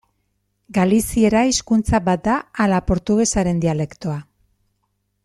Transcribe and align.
Galiziera 0.77 1.43
hizkuntza 1.49 2.01
bat 2.09 2.25
da 2.29 2.39
ala 2.67 2.83
portugesaren 2.93 3.63
dialektoa? 3.67 4.21